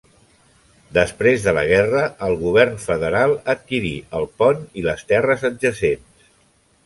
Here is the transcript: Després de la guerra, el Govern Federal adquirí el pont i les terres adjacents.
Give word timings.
Després 0.97 1.43
de 1.49 1.51
la 1.57 1.65
guerra, 1.71 2.01
el 2.27 2.33
Govern 2.39 2.79
Federal 2.85 3.35
adquirí 3.55 3.93
el 4.21 4.25
pont 4.41 4.63
i 4.83 4.87
les 4.87 5.05
terres 5.13 5.47
adjacents. 5.51 6.33